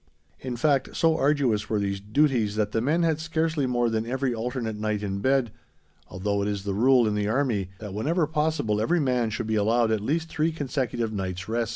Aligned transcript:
In 0.39 0.55
fact, 0.55 0.95
so 0.95 1.15
arduous 1.15 1.69
were 1.69 1.77
these 1.77 1.99
duties 1.99 2.55
that 2.55 2.71
the 2.71 2.81
men 2.81 3.03
had 3.03 3.19
scarcely 3.19 3.67
more 3.67 3.87
than 3.87 4.07
every 4.07 4.33
alternate 4.33 4.75
night 4.77 5.03
in 5.03 5.19
bed, 5.19 5.51
although 6.07 6.41
it 6.41 6.47
is 6.47 6.63
the 6.63 6.73
rule 6.73 7.07
in 7.07 7.13
the 7.13 7.27
army 7.27 7.69
that 7.77 7.93
whenever 7.93 8.25
possible 8.25 8.81
every 8.81 8.99
man 8.99 9.29
should 9.29 9.45
be 9.45 9.53
allowed 9.53 9.91
at 9.91 10.01
least 10.01 10.27
three 10.27 10.51
consecutive 10.51 11.13
nights' 11.13 11.47
rest. 11.47 11.69